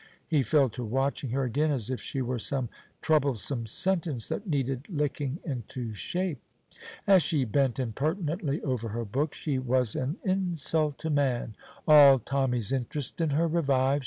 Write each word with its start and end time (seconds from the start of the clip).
He 0.27 0.41
fell 0.41 0.67
to 0.69 0.83
watching 0.83 1.29
her 1.29 1.43
again, 1.43 1.69
as 1.69 1.91
if 1.91 2.01
she 2.01 2.23
were 2.23 2.39
some 2.39 2.69
troublesome 3.03 3.67
sentence 3.67 4.29
that 4.29 4.47
needed 4.47 4.87
licking 4.89 5.37
into 5.45 5.93
shape. 5.93 6.39
As 7.05 7.21
she 7.21 7.45
bent 7.45 7.77
impertinently 7.79 8.63
over 8.63 8.89
her 8.89 9.05
book, 9.05 9.35
she 9.35 9.59
was 9.59 9.95
an 9.95 10.17
insult 10.23 10.97
to 11.01 11.11
man. 11.11 11.55
All 11.87 12.17
Tommy's 12.17 12.71
interest 12.71 13.21
in 13.21 13.29
her 13.29 13.47
revived. 13.47 13.99